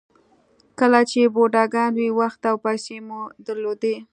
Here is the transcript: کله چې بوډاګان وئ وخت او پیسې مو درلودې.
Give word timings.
کله 0.79 0.99
چې 1.09 1.19
بوډاګان 1.33 1.91
وئ 1.95 2.09
وخت 2.19 2.41
او 2.49 2.55
پیسې 2.65 2.97
مو 3.07 3.21
درلودې. 3.45 3.95